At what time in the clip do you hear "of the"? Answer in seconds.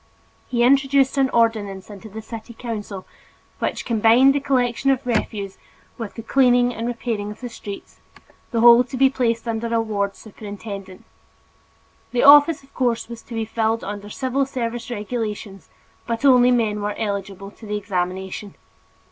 7.29-7.49